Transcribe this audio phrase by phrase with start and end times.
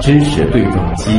[0.00, 1.10] 知识对撞机。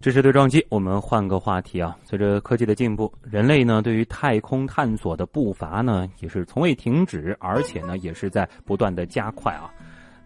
[0.00, 1.96] 知识对撞机，我们换个话题啊。
[2.04, 9.72] 随着科技的进步，人类呢对于太空探索的步伐呢也是从未停止，而且呢也是在不断的加快啊。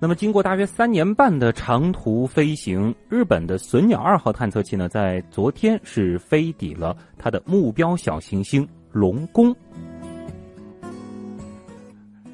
[0.00, 9.54] 那么，经过大约三年半的长途飞行，日本的隼鸟二号探测器呢，在昨天是飞抵了它的目标小行星龙宫。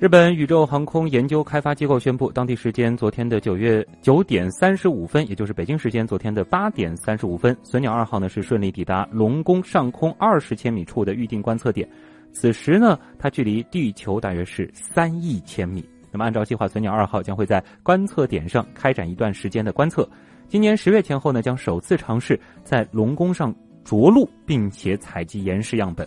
[0.01, 11.89] 日本宇宙航空研究开发机构宣布，当地时间昨天的九月九点三十五分，也就是北京时间昨天的八点三十五分，隼鸟二号呢是顺利抵达龙宫上空二十千米处的预定观测点。
[12.33, 15.83] 此时呢，它距离地球大约是三亿千米。
[16.11, 20.07] 那么，按照计划，隼鸟二号将会在观测点上开展一段时间的观测。
[20.49, 26.07] 今年十月前后呢，将首次尝试在龙宫上着陆，并且采集岩石样本。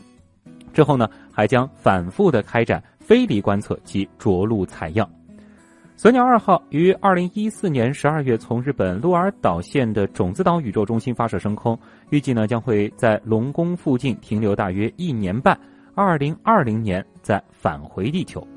[0.73, 5.09] 之后呢，还将反复的开展飞离观测及着陆采样。
[5.97, 11.77] 隼鸟二号于二零一四年十二月从日本鹿儿岛县的种子岛宇宙中心发射升空，
[12.11, 15.59] 预计呢将会在龙宫附近停留大约一年半，
[15.95, 18.47] 二零二零年再返回地球。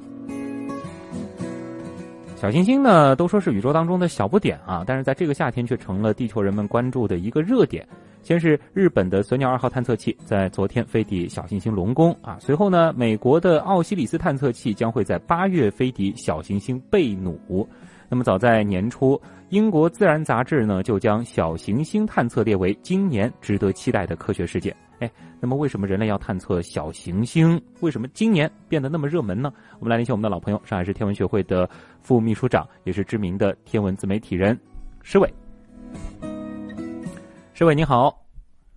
[2.41, 7.87] 小行星呢，都说是宇宙当中的小不点啊，但是在这个夏天却成了地球人们关注的一个热点。
[8.23, 17.69] 先是日本的隼鸟二号探测器在昨天飞抵小行星龙宫啊，随后呢，美国的奥西里斯探测器将会在八月飞抵小行星贝努。
[18.09, 24.75] 那么早在年初，英国自然杂志呢就将小行星探测列为今年值得期待的科学事件。
[25.01, 27.61] 哎，那么为什么人类要探测小行星？
[27.81, 29.53] 为什么今年变得那么热门呢？
[29.81, 31.69] 我们来联系我们的老朋友，上海市天文学会的
[32.01, 34.57] 副秘书长，也是知名的天文自媒体人
[35.03, 35.29] 施伟。
[37.53, 38.25] 施伟，你好。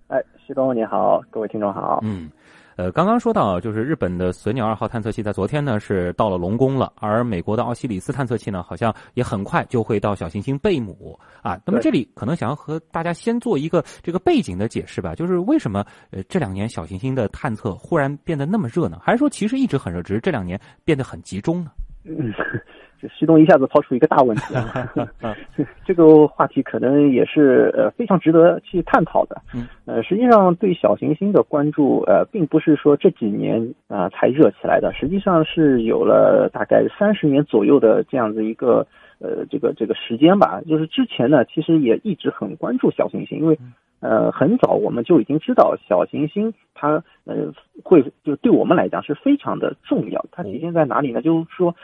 [0.08, 2.00] 哎，徐东，你好，各位听众好。
[2.02, 2.32] 嗯。
[2.76, 11.60] 呃，刚刚说到，就是日本的隼鸟二号探测器在昨天呢是到了龙宫了，而美国的奥西里斯探测器呢好像也很快就会到小行星贝母啊。
[11.66, 19.00] 那么这里可能想要和大家先做一个这个背景的解释吧，就是为什么呃这两年小行星的探测忽然变得那么热呢？
[19.02, 21.72] 还是说其实一直很热，只是这两年变得很集中呢？
[22.06, 22.34] 嗯。
[23.10, 24.54] 西东一下子抛出一个大问题
[25.22, 25.36] 啊，
[25.86, 29.42] 这个话题可能也是呃非常值得去探讨的。
[29.54, 38.86] 嗯，呃，实际上对小行星的关注呃，并不是说这几年啊才热起来的，实际上是有了大概三十年左右的这样子一个
[39.20, 40.62] 呃这个这个时间吧。
[40.68, 43.58] 就是之前呢，其实也一直很关注小行星，因为
[44.00, 47.52] 呃很早我们就已经知道小行星它呃
[47.84, 50.26] 会就对我们来讲是非常的重要。
[50.32, 51.22] 它体现在哪里呢？
[51.22, 51.76] 就是说。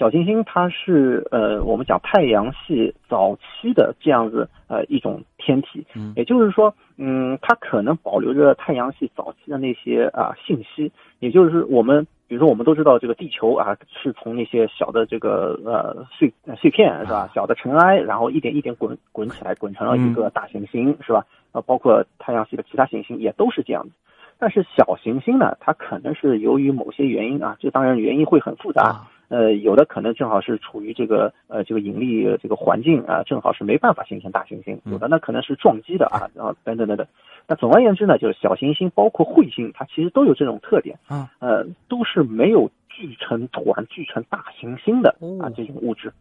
[0.00, 21.26] 小行星它是呃，我们讲太阳系早期的这样子呃一种天体，嗯，也就是说，嗯，它可能保留着太阳系早期的那些啊信息，也就是我们比如说我们都知道这个地球啊是从那些小的这个呃碎碎片是吧，小的尘埃，然后一点一点滚滚起来，滚成了一个大行星是吧？
[21.52, 23.90] 啊，包括太阳系的其他行星也都是这样子，
[24.38, 29.06] 但是小行星呢，它可能是由于某些原因啊，这当然原因会很复杂。
[29.30, 37.06] 呃，有的可能正好是处于这个呃这个引力这个环境啊，正好是没办法形成大行星；有的呢可能是撞击的啊，然后等等等等。
[37.46, 46.12] 那总而言之呢，就是小行星包括彗星，它其实都有这种特点啊，呃，都是没有聚成团、聚成大行星的啊这种物质。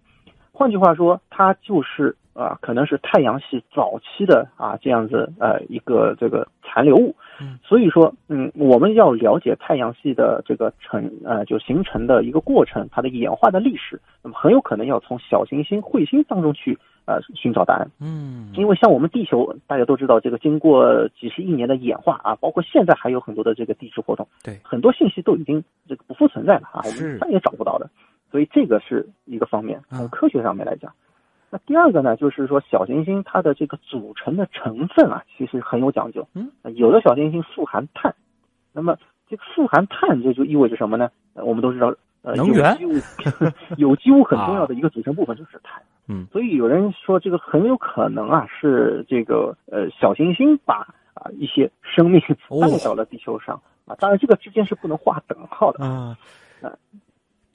[0.59, 7.15] 换句话说，它就是啊，可能是太阳系早期的啊这样子呃一个这个残留物。
[7.63, 17.89] 所以说，嗯，我们要了解太阳系的这个成呃就形成的一个过程，它的演化的历史，那么很有可能要从小行星、彗星当中去呃寻找答案。
[18.01, 27.89] 嗯，因为像我们地球，大家都知道，这个经过几十亿年的演化啊，包括现在还有很多的这个地质活动，对，很多信息都已经这个不复存在了啊，我们再也找不到的。
[28.31, 30.93] 所以这个是一个方面，从科学上面来讲。
[31.51, 36.27] 那第二个呢，就是说小行星它的这个组成的成分啊，其实很有讲究。
[36.35, 38.13] 嗯，有的小行星富含碳，
[38.71, 38.95] 那么
[39.27, 41.09] 这个富含碳，这就意味着什么呢？
[41.33, 41.91] 我们都知道，
[42.21, 42.77] 呃，能源，
[43.77, 45.81] 有机物很重要的一个组成部分就是碳。
[46.07, 52.21] 嗯，所以有人说这个很有可能啊，是这个呃小行星把啊一些生命
[52.61, 53.95] 带到了地球上啊。
[53.99, 56.15] 当然，这个之间是不能划等号的啊。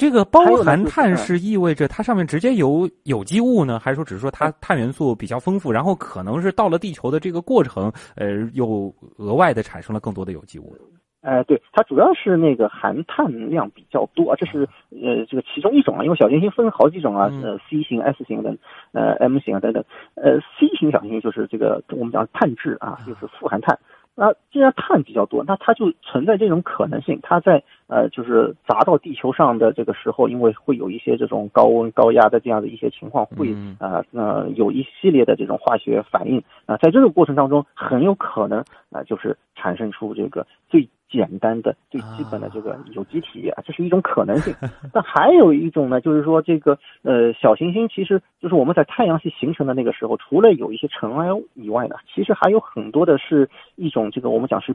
[0.05, 10.77] 这个包含碳是意味着它上面直接有有机物呢，还是说只是说它碳元素比较丰富，然后可能是到了地球的这个过程，呃，又额外的产生了更多的有机物？
[11.23, 18.55] 哎，对，它主要是那个含碳量比较多，这是呃这个其中一种啊，因为小行星分好几种啊，呃 C 型、S 型的，
[18.93, 19.83] 呃 M 型啊等等，
[20.17, 23.79] 呃 C 型小行星就是这个我们讲碳质啊，就是富含碳。
[24.17, 40.89] 那既然碳比较多，那它就存在这种可能性，它在呃就是砸到地球上的这个时候，因为会有一些这种高温高压的这样的一些情况，会啊呃有一系列的这种化学反应啊，在这个过程当中，很有可能啊就是产生出这个最。
[41.07, 44.53] 简单的最基本的这个有机体啊，这是一种可能性。
[44.93, 54.75] 那还有一种呢，就是说这个呃小行星，其实就是我们在太阳系形成的那个时候，除了有一些尘埃以外呢，其实还有很多的是一种这个我们讲是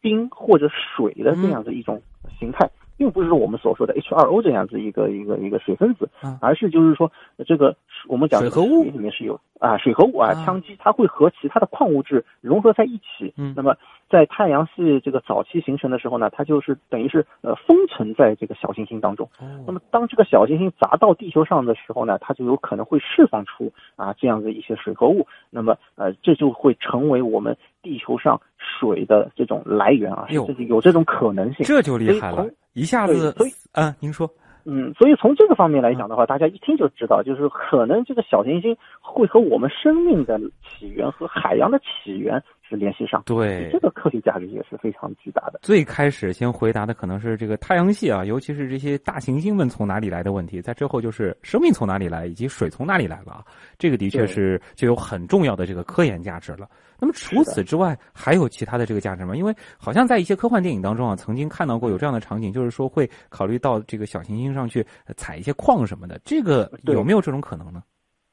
[0.00, 2.02] 冰或者水的这样的一种
[2.38, 2.70] 形态。
[2.98, 6.10] 并不是我们所说的 H2O 这样子一个一个一个水分子，
[6.40, 7.12] 而是就是说
[7.46, 7.76] 这个
[8.08, 13.32] 我们讲水合物里面是有啊水合物啊羟基，它会和其他的矿物质融合在一起。
[13.36, 13.76] 嗯，那么
[14.10, 19.30] 在太阳系这个早期形成的时候呢，它就是等于是呃封存在这个小行星当中。
[19.64, 25.24] 那么当这个小行星砸到地球上的时候呢，它就有可能会释放出啊这样的一些水合物。
[25.50, 27.56] 那么呃这就会成为我们
[27.88, 31.64] 地球上水的这种来源啊，有这种可能性。
[31.64, 32.46] 这就厉害了。
[32.74, 34.28] 一下子，所以啊，您说，
[34.66, 43.22] 嗯，所以从这个方面来讲的话，大家一听就知道，就是可能这个小行星会和我们生命的起源和海洋的起源是联系上。
[43.24, 45.60] 对，这个科学价值也是非常巨大的。
[45.62, 53.44] 最开始先回答的可能是这个太阳系啊，尤其是这些大行星们从哪里来的问题，在之后就是生命从哪里来，以及水从哪里来了啊，
[53.78, 56.68] 这个的确是就有很重要的这个科研价值了。
[57.00, 59.36] 那么除此之外，还有其他的这个价值吗？
[59.36, 64.84] 因为好像在一些科幻电影当中啊，曾经看到过有这样的场景，就是说会考虑到这个小行星上去
[65.16, 67.82] 采一些矿什么的，这个有没有这种可能呢？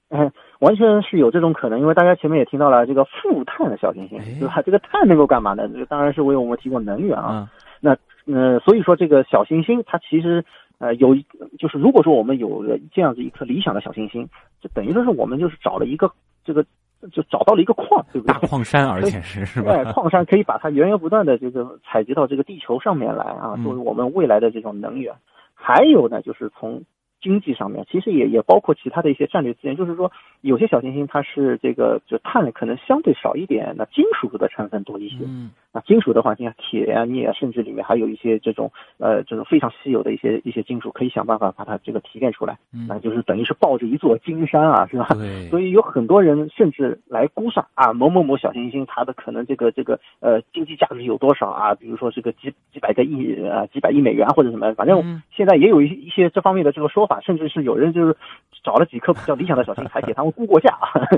[0.09, 4.61] 嗯，完全是有这种可能，因为大家前面也听到了这个负碳的小行星，对吧？
[4.65, 5.67] 这个碳能够干嘛呢？
[5.67, 7.49] 这个当然是为我们提供能源啊。
[7.79, 10.43] 那呃，所以说这个小行星它其实
[10.79, 11.15] 呃有，
[11.59, 14.27] 就是如果说我们有了这样子一颗理想的小行星，
[14.61, 16.11] 就等于说是我们就是找了一个
[16.43, 16.65] 这个。
[17.11, 18.33] 就找到了一个矿，对不对？
[18.33, 19.75] 大矿山，而且是是吧？
[19.75, 25.13] 对， 矿山可以把它源源不断的这个采集到这个地球上面来啊，作为我们未来的这种能源。
[25.53, 26.81] 还有呢，就是从。
[27.25, 30.11] 经济上面其实也也包括其他的一些战略资源，就是说
[30.41, 35.15] 有些小行星它是这个就碳可能相对少一点，那金属的成分多一些。
[35.21, 42.57] 嗯，那金属的话，你看铁啊、镍啊，甚至里面还有一些这种呃这种非常稀有的一些一些金属，可以想办法把它这个提炼出来。
[42.73, 45.09] 嗯，那就是等于是抱着一座金山啊，是吧？
[45.19, 45.49] 对。
[45.49, 51.75] 所以有很多人甚至来估算啊，某某某小行星它的可能这个这个呃经济价值有多少啊？
[51.75, 57.19] 比如说这个几几百个亿啊，几百亿美元或者什么，反正现在也有一一些这方面的这个说法。
[57.25, 58.15] 甚至是有人就是
[58.63, 60.77] 找了几颗比较理想的小行星，还给他们估过价，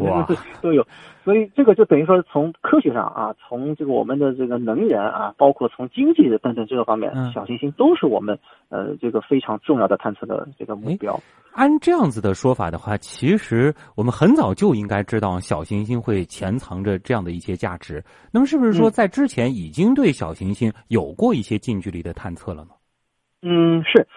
[0.64, 0.84] 都有。
[1.28, 8.40] 所以这个就等于说，从科学上啊，从这个我们的这个能源啊，包括从经济的等等这个方面，小行星都是我们
[8.70, 11.20] 呃这个非常重要的探测的这个目标。
[11.52, 18.02] 按这样子的说法的话，其实我们很早就应该知道小行星会潜藏着这样的一些价值。
[18.32, 22.70] 那么是不是说在之前已经对小行星有过一些近距离的探测了呢？
[23.42, 24.08] 嗯，是。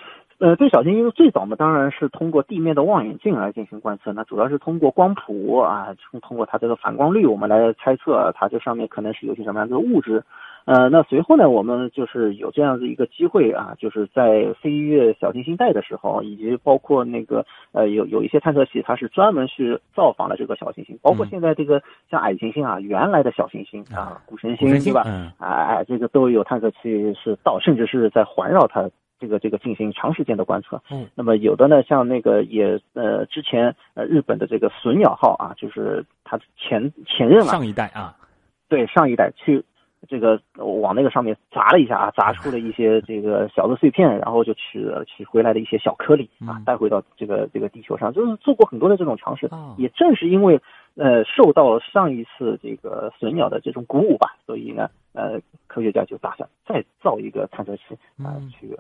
[0.41, 4.11] 呃，对小行星最早嘛，当然是通过地面的望远镜来进行观测。
[4.15, 10.25] 那主要是通过光谱啊，通通过它这个反光率，我们来猜测它这上面可能是有些什么样的物质。
[10.65, 25.03] 呃，那随后呢，我们就是有这样子一个机会啊，就是在飞越小行星带的时候，以及包括那个呃有有一些探测器，它是专门去造访了这个小行星，包括现在这个像矮行星啊，原来的小行星啊，古神星对吧？
[25.39, 28.89] 哎，这个都有探测器是到，甚至是在环绕它。
[29.21, 38.17] 这个这个进行长时间的观测，嗯，那么有的呢，像那个也呃之前呃日本的这个隼鸟号啊，就是它前前任了上一代啊，
[38.69, 39.63] 对上一代去
[40.09, 50.59] 这个往那个上面砸了一下啊，砸出了一些这个小的碎片，然后就取取回来的一些小颗粒啊，带回到这个这个地球上，就是做过很多的这种尝试，也正是因为
[50.95, 57.83] 呃受到上一次这个隼鸟的这种鼓舞吧，所以呢呃科学家就打算再造一个探测器
[58.25, 58.75] 啊去。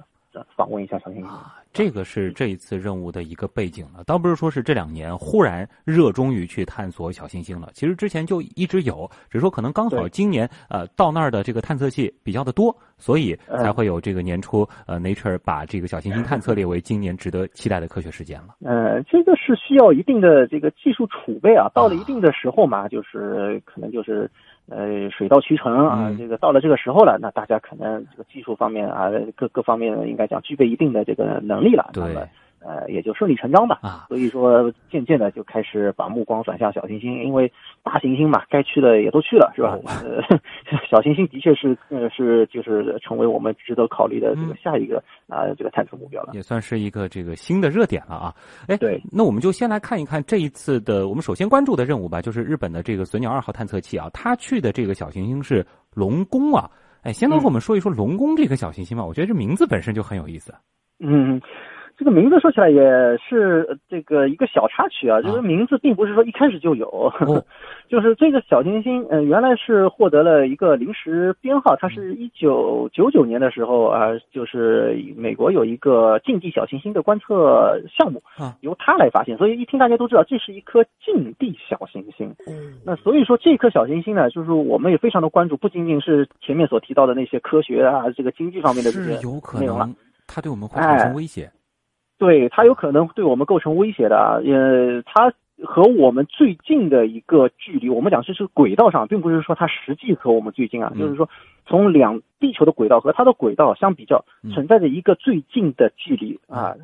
[0.56, 4.04] 访问一下小行星啊，这个是这一次任务的一个背景了。
[4.04, 18.54] 倒不是说是这两年忽然热衷于去探索小行星了，其实之前就一直有，只是说可能刚好今年呃到那儿的这个探测器比较的多，所以才会有这个年初呃 Nature 把这个小行星探测列为今年值得期待的科学事件了。
[18.64, 24.30] 呃，这个是需要一定的这个技术储备啊，到了一定的时候嘛，就是可能就是。
[24.70, 32.14] 呃，水到渠成啊，这个到了这个时候了，那大家可能这个技术方面啊，各各方面应该讲具备一定的这个能力了，对。
[32.60, 33.78] 呃，也就顺理成章吧。
[33.82, 37.50] 啊，所以说渐渐的就开始把目光转向小行星，因为
[37.82, 39.78] 大行星嘛，该去的也都去了，是吧？
[40.04, 40.22] 呃，
[40.90, 46.32] 小行星的确是呃是就是成为我们值得考虑的这个下一个啊这个探测目标了。
[46.34, 48.34] 也算是一个这个新的热点了啊。
[48.68, 55.64] 哎，对，那我们就先来看一看这一次的我们首先关注的任务吧，就是日本的这个隼鸟二号探测器啊，它去的这个小行星是
[55.94, 56.70] 龙宫啊。
[57.02, 59.04] 哎，先能和我们说一说龙宫这颗小行星吗？
[59.04, 60.54] 我觉得这名字本身就很有意思。
[60.98, 61.40] 嗯。
[62.00, 62.80] 这个名字说起来也
[63.19, 67.12] 是这个一个小插曲啊，这个名字并不是说一开始就有，
[67.90, 78.23] 就是这个小行星，嗯，原来是获得了一个临时编号，它是一九九九年的时候啊，就是美国有一个近地小行星的观测项目，
[78.62, 82.35] 由它来发现，所以一听大家都知道这是一颗近地小行星。
[82.47, 89.11] 嗯，那所以说这颗小行星呢，就是我们也非常的关注，不仅仅是前面所提到的那些科学啊，这个经济方面的这些
[89.59, 89.87] 内容了，
[90.26, 91.50] 它对我们会产生威胁。
[92.20, 95.32] 对它有可能对我们构成威胁的，呃，它
[95.64, 101.26] 和我们最近的一个距离，我们讲这是轨道上，并不是说它实际和我们最近啊，就是说
[101.66, 104.22] 从两地球的轨道和它的轨道相比较，
[104.52, 106.74] 存在着一个最近的距离啊，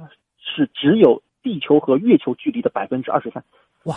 [0.41, 3.45] 是只有地球和月球距离的百分之二十三。
[3.85, 3.97] 哇，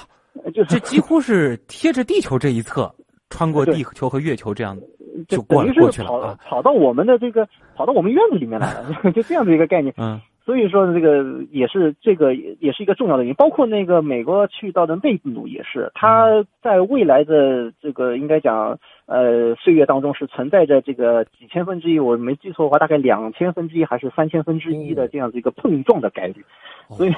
[0.53, 2.93] 就是这几乎是贴着地球这一侧，
[3.29, 4.83] 穿过地球和月球这样的
[5.29, 9.93] 就过过去了啊，跑到我们的这个跑到我们院子里面来了， 就这样的一个概念。
[9.97, 10.19] 嗯。
[10.49, 26.43] 所以说，这个也是这个也是一个重要的原因，包括那个美国去到的内陆也是，它在未来的这个应该讲呃岁月当中是存在着这个几千分之一，我没记错的话，大概两千分之一还是三千分之一的这样子一个碰撞的概率，
[26.89, 27.13] 所以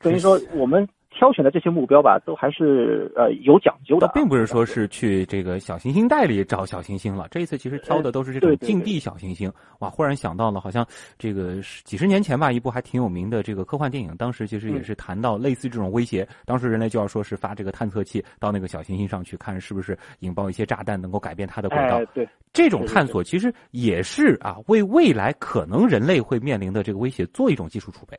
[0.00, 0.88] 等于说我们。
[1.10, 7.26] 挑选的这些目标吧，都还是呃有讲究的，并不是说是去这个小行星带里找小行星了。
[7.30, 9.52] 这一次其实挑的都是这种近地小行星。
[9.80, 10.86] 哇，忽然想到了，好像
[11.18, 16.26] 这个几十年前吧，一部还挺有名的这个科幻电影，当时其实也是谈到类似这种威胁。
[16.44, 22.02] 当时人类就要说是发这个探测器到那个小行星上去看，是不是引爆一些炸弹，能够改变它的轨道。
[22.14, 28.18] 对，这种探索其实也是啊，为未来可能人类会面临的这个威胁做一种技术储备。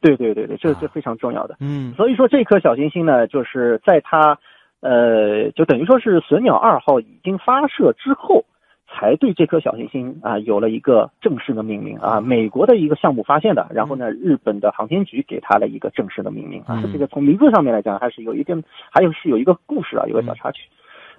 [0.00, 1.56] 对对对对，这这非常重要的。
[1.60, 4.38] 嗯，所以说这颗小行星呢，就是在它，
[4.80, 8.44] 呃，就等于说是隼鸟二号已经发射之后，
[8.86, 12.20] 才对这颗小行星啊有了一个正式的命名啊。
[12.20, 16.82] 美国的一个项目发现的，然后呢，日本的航天局给它了一个正式的命名啊。
[16.92, 20.62] 这个从名字上面来讲，还是有一定，还有是有一个故事啊，有个小插曲。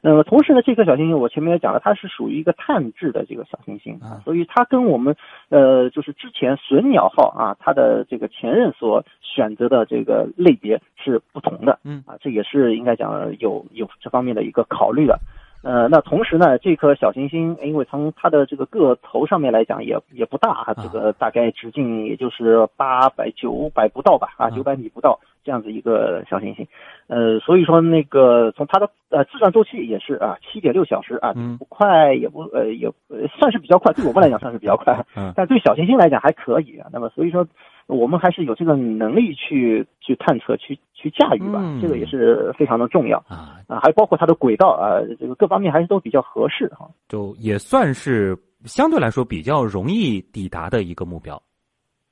[0.01, 5.15] 那么同时呢，这颗小行星我前面也讲了，它是属于一个碳质的这个小行星啊，所以它跟我们
[5.49, 15.19] 呃就是之前隼鸟号啊它的这个前任所选择的这个类别是不同的，嗯啊，这也是应该讲有有这方面的一个考虑的。
[15.61, 25.19] 呃，那同时呢，这颗小行星因为从它的这个个头上面来讲也也不大啊，这个大概直径也就是八百九百不到吧啊，九百米不到。
[25.43, 26.67] 这样子一个小行星，
[27.07, 32.91] 呃，所以说那个从它的呃自转周期也是啊，七点六小时啊，不快也不呃也
[33.39, 36.87] 算是比较快，对我们来讲算是比较快， 嗯，但对小行星来讲还可以啊。
[36.91, 37.47] 那么所以说
[37.87, 43.17] 我们还是有这个能力去去探测、去去驾驭吧，这个也是非常的重要。
[43.27, 43.57] 啊。
[43.67, 51.41] 啊，还包括它的轨道啊，这个各方面还是都比较合适哈，就也算是相对来说比较容易抵达的一个目标。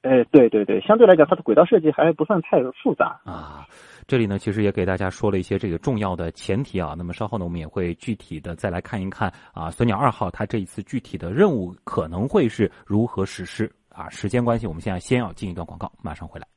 [0.07, 3.67] 哎，对对对，相对来讲，它的轨道设计还不算太复杂啊。
[4.07, 6.95] 这里呢，其实也给大家说了一些这个重要的前提啊。
[6.97, 14.07] 那么稍后呢，我们也会具体的再来看一看啊，隼鸟二号它这一次具体的任务可能会是如何实施啊。
[14.09, 16.47] 时间关系，我们现在先要进一段广告，马上回来。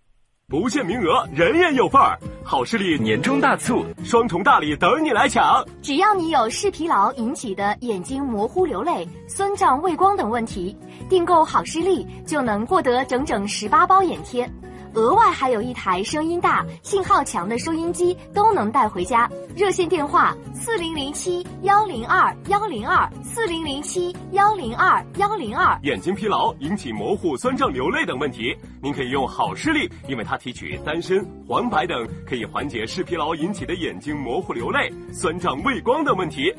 [0.51, 2.19] 不限名额，人人有份儿。
[2.43, 5.65] 好视力年终大促，双重大礼等你来抢。
[5.81, 10.77] 只要你有视疲劳引起的眼睛模糊、流泪、酸胀、畏光等问题，
[11.09, 14.51] 订购好视力就能获得整整十八包眼贴。
[14.95, 19.31] 额外还有一台声音大、信号强的收音机，都能带回家。
[19.57, 25.79] 热线电话：四零零七幺零二幺零二四零零七幺零二幺零二。
[25.83, 36.53] 眼睛疲劳引起模糊、酸胀、流泪等问题，您可以用好视力，因为它提取丹参、黄柏等，可以缓解视疲劳引起的眼睛模糊、流泪、酸胀、畏光等问题。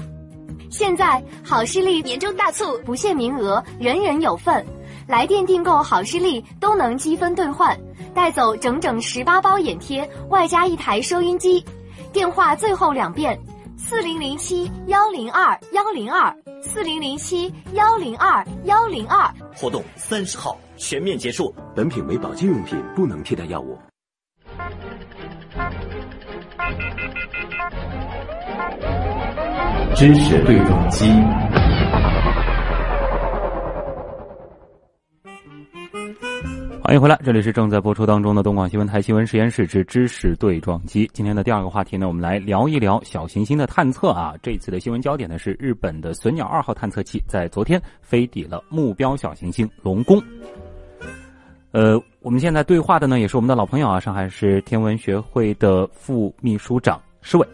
[0.69, 4.65] 现在好视力年终大促，不限名额，人人有份。
[5.07, 7.77] 来电订购好视力都能积分兑换。
[8.13, 11.63] 带走整整十八包眼贴，外加一台收音机。
[12.11, 13.39] 电话最后两遍：
[13.77, 19.29] 四零零七幺零二幺零二，四零零七幺零二幺零二。
[19.55, 21.53] 活动三十号全面结束。
[21.73, 23.79] 本品为保健用品，不能替代药物。
[29.95, 31.05] 知识对撞机。
[36.91, 41.09] 欢迎回来，这里是正在播出当中的东广新闻台新闻实验室之知识对撞机。
[41.13, 44.35] 今天的第二个话题呢，我们来聊一聊小行星的探测啊。
[44.43, 50.21] 这次的新闻焦点呢是日本的隼鸟二号探测器在昨天飞抵了目标小行星龙宫。
[51.71, 57.47] 呃，我们现在对话的呢也是我们的老朋友啊，上海市天文学会的副秘书长施伟。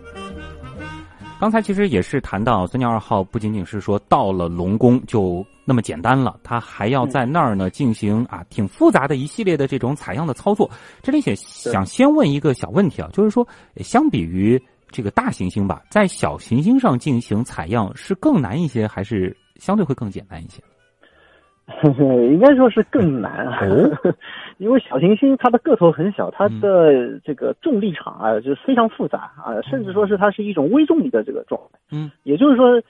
[1.40, 10.68] 刚才其实也是谈到孙鸟二号，不仅仅是说到了龙宫就那么简单了，它还要在那儿呢进行啊挺复杂的一系列的这种采样的操作。
[11.04, 20.60] 这里想想先问一个小问题啊，就是说相比于这个大行星吧，在小行星上进行采样是更难一些，还是相对会更简单一些？
[22.32, 23.60] 应该说是更难啊，
[24.58, 31.80] 因为小行星它的个头很小，它的这个重力场啊就是非常复杂啊，甚至说是它是一种微重力的这个状态。
[31.92, 32.82] 嗯，也就是说，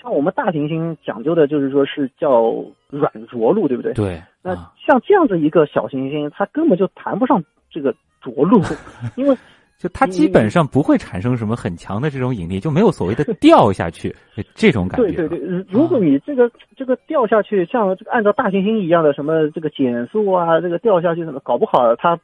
[0.00, 2.52] 像我们大行星讲究的就是说是叫
[2.88, 3.92] 软着陆，对不对？
[3.92, 4.22] 对。
[4.42, 8.60] 那像这样子一个小行星，它根本就谈不上这个着陆，
[9.16, 9.36] 因为。
[9.82, 14.14] 就它基本上不会产生什么很强的这种引力，就没有所谓的掉下去
[14.54, 15.12] 这种感觉。
[15.16, 22.16] 对对对，如果你这个这个掉下去，像这个按照大行星一样的什么这个减速啊，这个掉下去什么，搞不好它。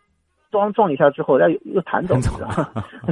[0.50, 2.14] 撞撞一下之后，再又弹走，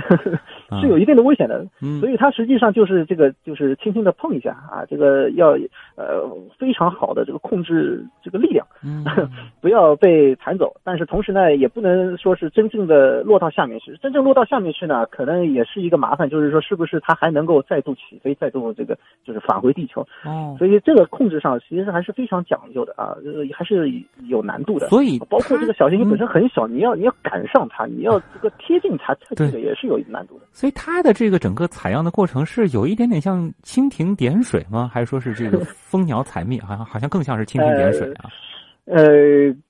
[0.81, 1.67] 是有一定的危险的。
[2.01, 5.51] 所以它实际上就是这个，就是轻轻的碰一下啊，这个要
[5.97, 6.27] 呃
[6.59, 8.66] 非常好的这个控制这个力量，
[9.61, 10.75] 不要被弹走。
[10.83, 13.97] 但是同时呢，也不能说是真正的落到下面去。
[14.03, 20.01] 真正落到下面去呢，可能也是一个麻烦，就是说是不是它还能够再度起飞，再度这个就是返回地球。
[20.25, 23.93] 哦，所以这个控制上其实还是非常讲究的啊，呃还是
[24.29, 24.89] 有难度的。
[24.89, 27.13] 所以包括这个小行星本身很小，你要你要。
[27.23, 30.45] 赶上它，你要这个贴近它，这个也是有难度的。
[30.53, 34.89] 所以它的这个整个采样的过程是有一点点像蜻蜓点水吗？
[34.93, 36.61] 还是说是这个 蜂鸟采蜜？
[36.61, 38.27] 好像好像更像是蜻蜓点水啊。
[38.27, 38.31] 呃，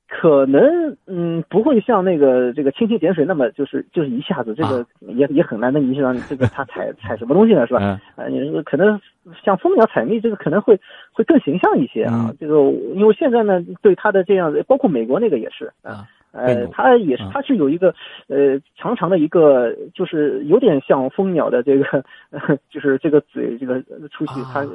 [0.08, 7.66] 可能嗯不会像那个这个蜻蜓点水那么就是就是一下子这个也也很难的，你知道这个它采采什么东西呢？
[7.66, 8.00] 是吧？
[8.14, 9.00] 啊，你说可能
[9.44, 10.78] 像蜂鸟采蜜这个可能会
[11.12, 12.32] 会更形象一些啊。
[12.38, 12.54] 这个
[12.94, 16.06] 因为现在呢，对它的这样包括美国那个也是啊。
[16.36, 17.94] 呃，它也是，它是有一个
[18.28, 22.04] 呃长长的一个，就是有点像蜂鸟的这个，
[22.70, 24.66] 就是这个嘴这个出去，它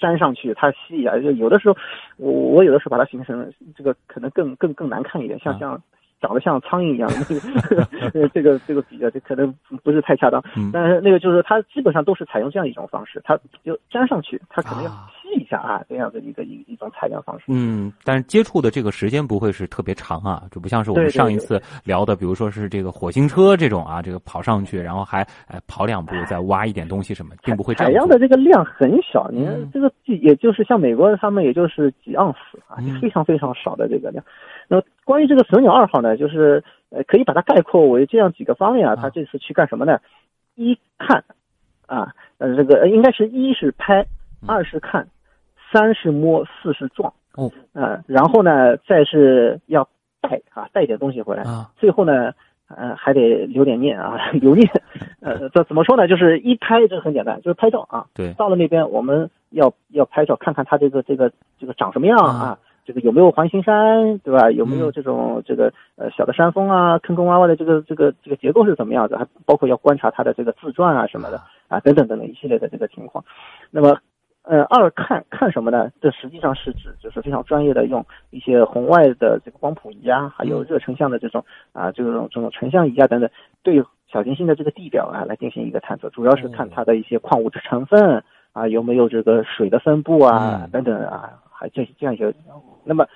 [0.00, 1.18] 粘上去，它吸一下。
[1.18, 1.76] 就有的时候，
[2.18, 5.82] 我我有的时候把它形成这个，可能更更更难看一点，像像。
[6.20, 10.42] 长得像苍蝇一样的， 这个这个比较这可能不是太恰当。
[10.72, 17.44] 但是那个就是它基本上都是采用这样一种方式，它就粘上去，它可能要吸一下啊，这样的一个一一种采样方式。
[17.48, 27.92] 嗯，但是接触的这个时间不会是特别长啊，就不像是我们上一次聊的，比如说是这个火星车这种啊，这个跑上去，然后还哎跑两步再挖一点东西什么，并不会这样。
[27.92, 34.24] 采样的这个量很小，你看这个也就是像美国他们也就是几盎司啊，非常非常少的这个量。
[34.68, 38.96] 那关于这个神鸟二号呢，就是呃，可以把它概括为这样几个方面啊。
[38.96, 40.00] 它这次去干什么呢？
[40.54, 41.24] 一看，
[41.86, 44.06] 啊，呃，这个应该是一是拍，
[44.46, 45.06] 二是看，
[45.72, 47.12] 三是摸，四是撞。
[47.34, 49.86] 哦，呃，然后呢，再是要
[50.20, 51.42] 带啊，带点东西回来。
[51.42, 52.32] 啊，最后呢，
[52.68, 54.66] 呃，还得留点念啊， 留念。
[55.20, 56.08] 呃，这怎么说呢？
[56.08, 58.06] 就是一拍，这个很简单，就是拍照啊。
[58.14, 62.58] 对，到了那边我们要要拍照，看看它这个这个这个长什么样啊。
[62.86, 64.48] 这个有没有环形山，对吧？
[64.52, 69.16] 有没有这种这个呃小的山峰啊，坑坑洼洼的这个这个这个结构是怎么样子？
[69.16, 73.24] 还包括要观察它的这个自转啊什么的啊等等等等一系列的这个情况。
[73.72, 73.98] 那么，
[74.42, 75.90] 呃，二看看什么呢？
[76.00, 83.28] 这实际上是指就是非常专业的用一些红外的这个光谱仪啊，还有热成像的这种啊这种这种成像仪啊等等，
[83.64, 88.22] 对小行星的这个地表啊来进行一个探测，主要是看它的一些矿物质成分
[88.52, 91.42] 啊有没有这个水的分布啊等等啊。
[91.66, 92.32] 还这这样一些，
[92.84, 93.06] 那么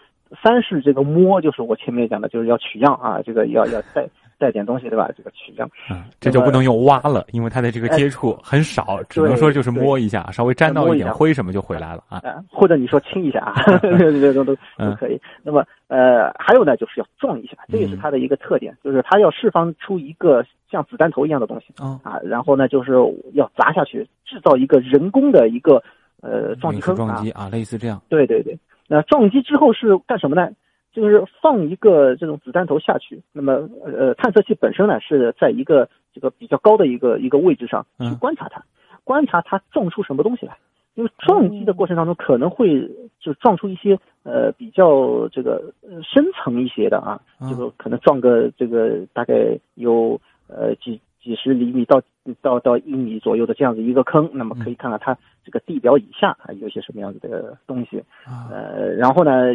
[0.42, 4.08] 三是这个摸，就是我前面讲的，就是要取样啊，这个要要带
[4.38, 5.08] 带点东西，对吧？
[5.16, 12.22] 这个取样，嗯，这就不能用挖了，因为它的这个接触很少，只能说就是摸一下，稍微沾到一点灰什么就回来了啊。
[12.48, 15.20] 或者你说亲一下啊， 这都都都可以。
[15.42, 22.92] 那么呃，还有呢，就是要撞一下，这也是它的一个特点，就是它要释放出一个像子弹头一样的东西啊，然后呢，就是
[23.34, 25.82] 要砸下去，制造一个人工的一个。
[26.22, 28.00] 呃，撞击坑啊，类似这样。
[28.08, 30.50] 对对对，那撞击之后是干什么呢？
[30.92, 33.22] 就是放一个这种子弹头下去。
[33.32, 38.62] 那么，呃，探测器本身呢是在一个这个比较高的一个一个位置上去观察它，
[39.04, 40.56] 观察它撞出什么东西来。
[40.94, 42.80] 因为撞击的过程当中可能会
[43.20, 51.00] 就撞出一些呃比较这个深层一些的啊，这个可能撞个这个大概有呃几。
[51.22, 52.02] 几十厘米到
[52.40, 58.02] 到到一米左右的这样子一个坑，那么可以看看它这个地表以下啊有些什么样子的东西，
[58.50, 59.54] 呃，然后呢，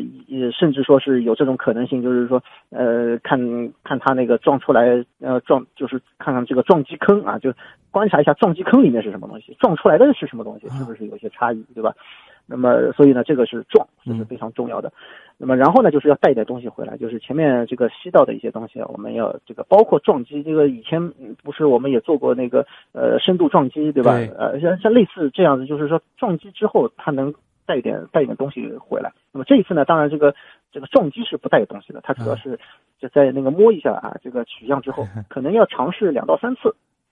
[0.57, 3.39] 甚至说是有这种可能性，就是说，呃，看
[3.83, 7.53] 看它那个撞出来，呃，撞就是看看这个撞击坑啊，就
[7.91, 11.93] 观察一下撞击坑里面是什么东西，撞出来的是什么东西，是不是有些差异，对吧？
[12.47, 14.91] 那么所以呢，这个是撞，这是非常重要的。
[15.37, 21.11] 那么然后呢，就是要带一点东西回来，就是前面这个吸到的一些东西，我们要这个包括撞击，这个以前
[21.43, 24.13] 不是我们也做过那个呃深度撞击，对吧？
[24.37, 27.33] 呃，像像类似这样子，就是说撞击之后它能
[27.65, 29.11] 带一点带一点东西回来。
[29.33, 30.33] 那么这一次呢，当然这个
[30.71, 32.57] 这个撞击是不带东西的，它主要是
[32.99, 36.69] 就在那个摸一下啊，这个取样之后， 可能要尝试两到三次，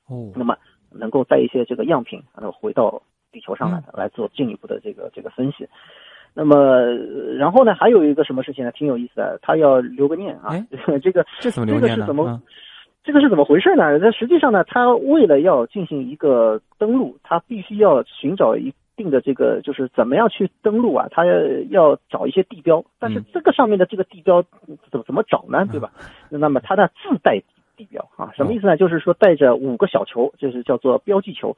[0.08, 0.56] 哦，那么
[0.91, 3.02] 能够带一些这个样品，然后回到
[3.34, 5.67] 地球上来来做进一步的这个这个分析。
[6.36, 6.82] 那么，
[7.38, 8.72] 然后呢，还有一个什么事情呢？
[8.72, 10.50] 挺有意思的，他要留个念啊。
[11.04, 11.96] 这个这怎么留念呢？
[11.96, 12.41] 这个是怎么？
[13.04, 14.00] 这个是怎么回事呢？
[14.00, 21.08] 那实际上呢，他为了要进行一个登陆，他必须要寻找一定的这个，就是怎么样去登陆啊？
[21.12, 21.24] 他
[21.69, 24.41] 要找一些地标，但是这个上面的这个地标
[24.89, 25.67] 怎么怎么找呢？
[25.69, 25.91] 对吧？
[26.30, 27.39] 那么他呢自带
[27.78, 28.76] 地标啊，什么意思呢？
[28.76, 31.56] 就是说带着五个小球，就是叫做标记球。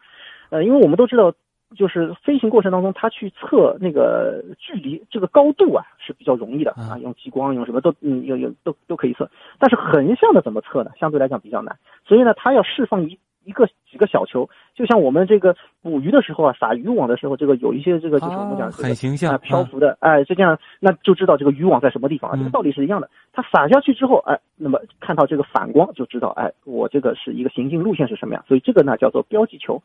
[0.49, 1.33] 呃，因为我们都知道。
[1.75, 9.29] 就是飞行过程当中，它去测那个距离，这个高度啊是比较容易的啊，用激光用什么都嗯有有都都可以测。
[9.57, 10.91] 但是横向的怎么测呢？
[10.99, 11.75] 相对来讲比较难。
[12.05, 22.37] 所以呢，它要释放一一个几个小球，就像我们这个捕鱼的时候啊，撒渔网的时候，这个有一些这个就是我们讲很形象漂浮的，哎，就这样那就知道这个渔网在什么地方啊。
[22.37, 23.09] 这个道理是一样的。
[23.33, 28.43] 它撒下去之后，哎，那么看到这个反光就知道，哎，我这个是一个行进路线是什么样。
[28.47, 29.81] 所以这个呢叫做标记球。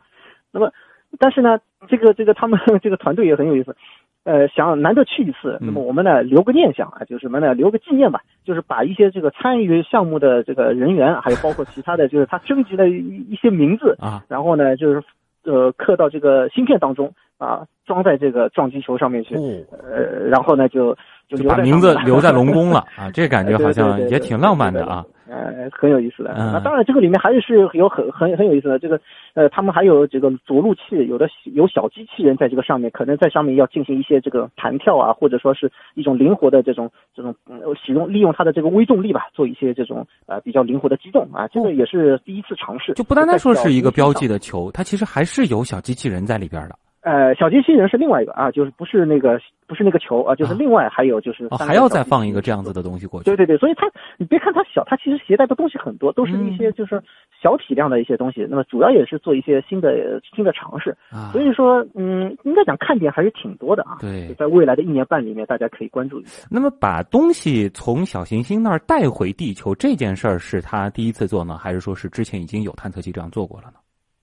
[0.53, 0.71] 那么。
[1.19, 3.77] 但是呢，这个这个他们 这个团队也很有意思，
[4.25, 7.53] 呃，想难得去一次，那么我们呢留个念想啊，就是什么呢？
[7.55, 15.03] 留个纪念吧，就是把一些这个参与项目的这个人员，还有包括其他的就是他征集的一一些名字啊，然后呢就是
[15.45, 20.95] 呃刻到这个芯片当中啊，装在这个撞击球上面去，呃，然后呢就
[21.27, 25.05] 就把名字留在龙宫了 啊，这感觉好像也挺浪漫的啊。
[25.33, 26.35] 呃，很有意思的。
[26.37, 28.81] 那当然，这个里面还是有很很很有意思的。
[28.81, 29.01] 这个，
[29.35, 37.33] 呃，他们还有这个着陆器，有的有小机器人在这个上面，可能在上面要进行一些这个弹跳啊，或者说是一种灵活的这种这种
[37.81, 41.47] 使用利用它的这个微重力吧，做一些这种呃比较灵活的机动啊。
[41.47, 42.93] 这个也是第一次尝试。
[42.95, 46.75] 就不单单说是一个标记的球，它其实还是有小机器人在里边的。
[47.03, 53.25] 呃，小机器人是另外一个啊，就是不是那个不是那个球啊，就是另外还有就是还要再放一个这样子的东西过去。
[53.25, 57.03] 对对对，所以它你别看它小，它其实携带的东西很多，都是一些就是
[57.43, 58.47] 小体量的一些东西。
[58.51, 60.91] 那么主要也是做一些新的新的尝试。
[61.11, 63.97] 啊所以说，嗯，应该讲看点还是挺多的啊。
[64.01, 66.47] 对，在未来的一年半里面，大家可以关注一下。
[66.51, 73.75] 那么把东西从小行星那儿带回地球这件事儿，是他第一次做呢，还是说是之前已经有探测器这样做过了呢？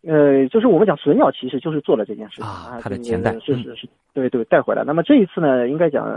[0.04, 4.84] 呃，就是我们讲损鸟，其实就是做了这件事情啊，它的前代是是是，对对带回来。
[4.84, 6.08] 那么这一次呢，应该讲，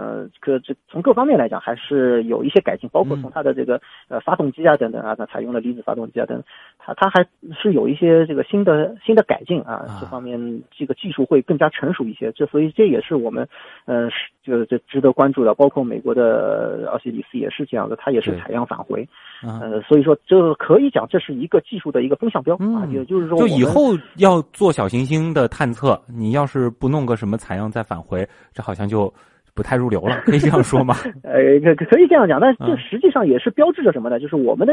[0.41, 6.43] 可这从各方面来讲，还是有一些改进，包括从它的这个呃发动机啊等等啊，它采用了离子发动机啊等，
[6.79, 7.27] 它它还
[7.61, 12.31] 是有一些这个新的新的改进啊，这方面这个技术会更加成熟一些。
[12.33, 13.47] 这所以这也是我们
[13.85, 15.55] 呃是就这值得关注的。
[15.55, 19.07] 包括美国的奥西里斯也是这样的，它也是采样返回，
[19.43, 23.71] 呃，所以说这可以讲这是一个技术的一个风向标啊，也就是说就以后。
[23.81, 29.13] 后要做小行星的探测，你要是不弄个什么采样再返回，这好像就
[29.53, 30.95] 不太入流了，可以这样说吗？
[31.25, 34.21] 呃，可可以这样讲，但这实际上也是标志着什么呢？
[34.21, 34.73] 就是我们的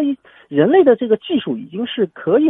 [0.50, 2.48] 人类的这个技术已经是可以。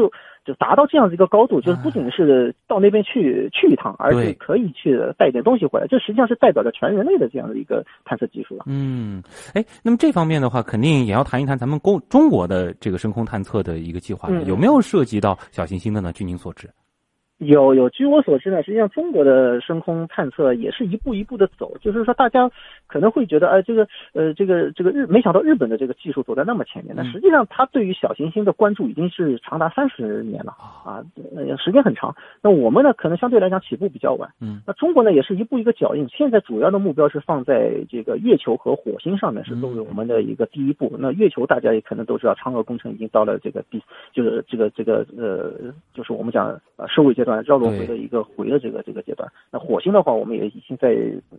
[0.47, 5.85] 就达到这样的一个高度，就是不仅是到那边去去一趟，而且可以去带点东西回来。
[5.87, 8.63] 这实际上是代表着全人类的这样的一个探测技术了。
[8.65, 9.21] 嗯，
[9.53, 16.13] 哎，那么这方面的话，肯定也要谈一谈咱们公中国的这个深空探测的一个计划，有没有涉及到小行星的呢？
[16.13, 16.69] 据您所知。
[17.37, 22.49] 有有，据我所知呢，实际上中国的深空探测也是一步一步的走，就是说大家
[22.87, 26.95] 可能会觉得，哎，这个呃，这个这个日，没想到日本的这个技术走在那么前面。
[26.95, 30.51] 那实际上，它对于小行星的关注已经是长达三十年了
[30.83, 31.05] 啊，
[31.63, 32.15] 时间很长。
[32.41, 34.27] 那我们呢，可能相对来讲起步比较晚。
[34.41, 34.59] 嗯。
[34.65, 36.09] 那中国呢，也是一步一个脚印。
[36.09, 40.91] 现在主要的目标是放在这个月球和火星上面，是作为我们的一个第一步。
[40.97, 43.79] 那月球大家也可能都知道，嫦娥工程已经到了这个第，
[44.11, 46.47] 就是这个这个呃，就是我们讲
[46.77, 47.26] 呃收尾阶。
[47.45, 50.95] 绕轮回的一个回的这个这个阶段，那火星的话，我们也已经在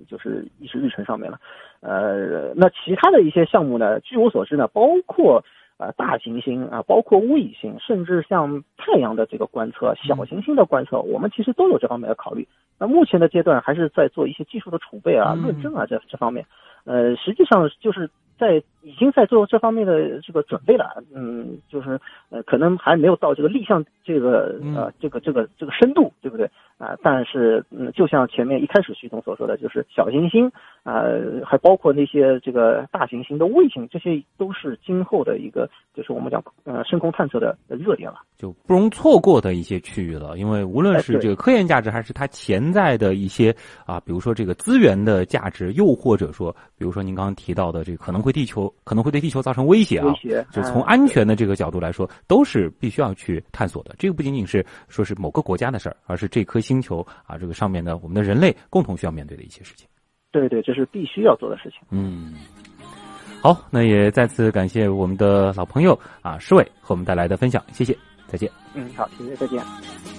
[0.09, 1.39] 就是议事日程上面了。
[1.81, 4.01] 呃，那其他的一些项目呢？
[4.01, 5.45] 据我所知呢，包括
[5.79, 12.47] 呃大行星啊，包括卫星，甚至像太阳的这个观测、小行星的观测，我们其实都有这方面的考虑。
[12.79, 16.45] 那目前的阶段还是在做一些技术的储备啊、论证啊这这方面。
[16.85, 26.49] 呃，实际上就是在已经在做这方面的这个准备了，嗯，就是呃，可能还没有到这个立项这个呃这个这个这个深度，对不对
[26.79, 26.97] 啊？
[27.03, 30.51] 但是嗯，就像前面一开始徐总所说的，就是小行星
[30.85, 31.03] 啊，
[31.45, 40.39] 还包括那些这个大行星的卫星，这些都是今后的一个就是我们讲呃深空探测的热点了，就不容错过的一些区域了。
[40.39, 48.73] 因为无论是这个科研价值，还是它潜在的一些啊，比如说这个资源的价值，又或者说，比如说您刚刚提到的这个可能会地球。
[48.85, 50.15] 可能会对地球造成威胁啊！
[50.51, 53.95] 就从安全的这个角度来说，都是必须要去探索的。
[53.99, 59.87] 这个不仅仅是说是某个国家的事儿，而是这颗星球啊，这个上面的我们的人类共同需要面对的一些事情。
[60.33, 61.81] 对对，这是必须要做的事情。
[61.91, 62.35] 嗯，
[63.43, 68.51] 好，那也再次感谢我们的老朋友啊，施伟和我们带来的分享，谢谢，再见。
[68.75, 70.18] 嗯，好，谢谢，再见。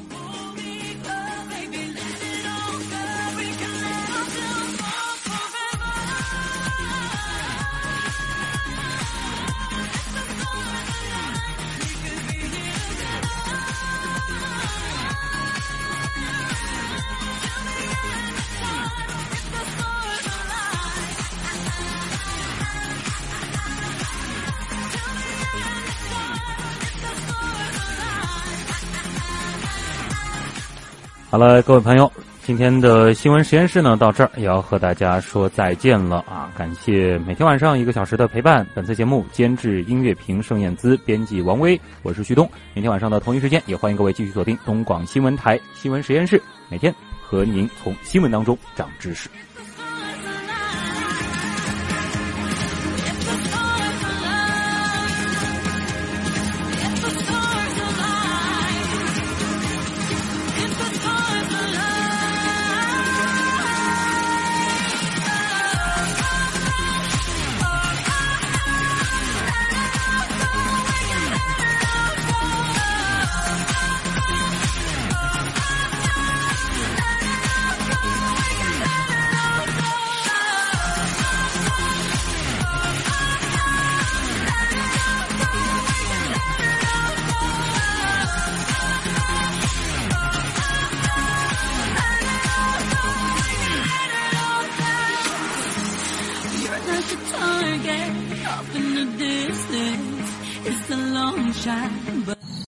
[31.31, 32.11] 好了，各位朋友，
[32.41, 36.51] 今天的新闻实验室呢，到这儿也要和大家说再见了啊！
[36.57, 38.65] 感谢每天晚上一个小时的陪伴。
[38.73, 42.49] 本次节目监制音乐评盛燕姿，编辑王威，我是旭东。
[42.73, 49.29] 明天晚上的同一时间，也欢迎各位继续锁定东广新闻台新闻实验室，每天和您从新闻当中长知识。